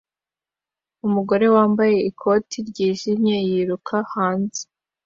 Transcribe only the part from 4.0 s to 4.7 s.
hanze